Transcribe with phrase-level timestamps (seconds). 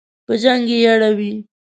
[0.25, 1.33] په جنګ یې اړوي.